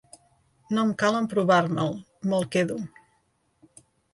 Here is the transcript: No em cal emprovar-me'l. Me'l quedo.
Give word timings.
No 0.77 0.85
em 0.87 0.93
cal 1.03 1.17
emprovar-me'l. 1.19 1.93
Me'l 2.31 2.49
quedo. 2.57 2.79